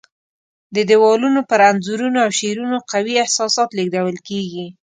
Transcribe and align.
د 0.75 0.77
دیوالونو 0.89 1.39
پر 1.49 1.59
انځورونو 1.69 2.17
او 2.25 2.31
شعرونو 2.39 2.77
قوي 2.91 3.15
احساسات 3.25 3.69
لېږدول 3.77 4.17
کېږي. 4.27 4.65